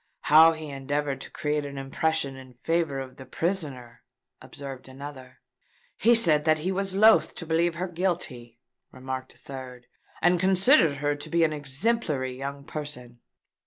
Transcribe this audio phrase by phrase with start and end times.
[0.21, 4.01] "How he endeavoured to create an impression in favour of the prisoner,"
[4.41, 5.41] observed another.
[5.95, 8.57] "He said that he was loath to believe her guilty,"
[8.91, 9.85] remarked a third,
[10.19, 13.19] "and considered her to be an exemplary young person."